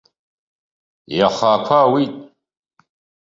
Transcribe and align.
Иаха 1.17 1.47
ақәа 1.55 1.77
ауит. 1.83 2.13